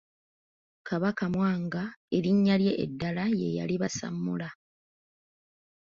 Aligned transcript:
Kabaka 0.87 1.23
Mwanga 1.33 1.83
erinnya 2.17 2.55
lye 2.61 2.73
eddala 2.85 3.25
ye 3.39 3.47
yali 3.57 3.75
Basammula. 3.81 4.49